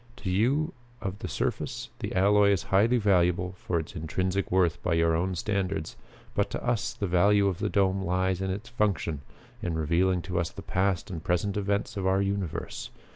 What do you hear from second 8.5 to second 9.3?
function